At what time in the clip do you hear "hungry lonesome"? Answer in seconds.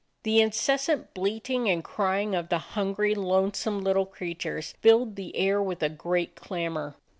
2.57-3.81